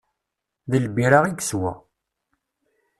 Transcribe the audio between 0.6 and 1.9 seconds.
D lbira i yeswa.